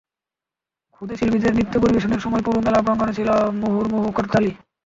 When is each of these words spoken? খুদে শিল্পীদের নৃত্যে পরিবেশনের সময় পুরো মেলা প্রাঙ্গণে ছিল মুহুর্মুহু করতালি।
খুদে 0.93 1.15
শিল্পীদের 1.15 1.55
নৃত্যে 1.55 1.77
পরিবেশনের 1.79 2.23
সময় 2.25 2.43
পুরো 2.45 2.59
মেলা 2.61 2.79
প্রাঙ্গণে 2.85 3.13
ছিল 3.13 3.29
মুহুর্মুহু 3.61 4.07
করতালি। 4.17 4.51